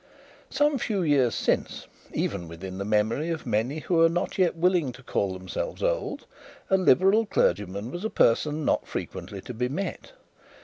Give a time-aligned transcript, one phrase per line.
[0.49, 4.91] Some few years since, even within the memory of many who are not yet willing
[4.93, 6.25] to call themselves old,
[6.71, 10.13] a liberal clergyman was a person not frequently to be met.